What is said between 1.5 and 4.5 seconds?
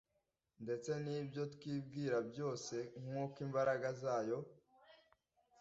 twibwira byose nk uko imbaraga zayo